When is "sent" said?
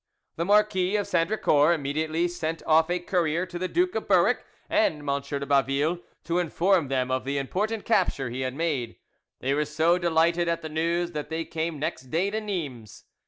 2.27-2.63